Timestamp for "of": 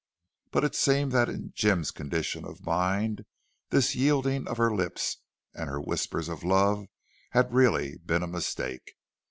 2.43-2.65, 4.47-4.57, 6.27-6.43